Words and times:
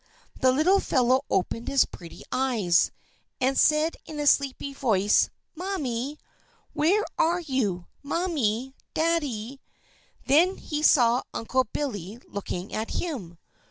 The 0.39 0.51
little 0.51 0.79
fellow 0.79 1.21
opened 1.29 1.67
his 1.67 1.85
pretty 1.85 2.23
eyes, 2.31 2.89
and 3.39 3.55
said 3.55 3.97
in 4.07 4.19
a 4.19 4.25
sleepy 4.25 4.73
voice: 4.73 5.29
"Mammy! 5.55 6.17
Where 6.73 7.05
are 7.19 7.41
you? 7.41 7.85
Mammy! 8.01 8.73
Daddy!" 8.95 9.61
Then 10.25 10.57
he 10.57 10.81
saw 10.81 11.21
Uncle 11.35 11.65
Billy 11.71 12.17
looking 12.27 12.73
at 12.73 12.89
him. 12.95 13.37